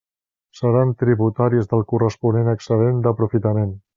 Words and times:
Seran 0.59 0.93
tributaris 1.03 1.69
del 1.75 1.85
corresponent 1.93 2.51
excedent 2.57 3.05
d'aprofitament. 3.09 3.71